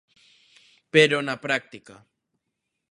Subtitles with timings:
[0.93, 1.95] Pero na práctica...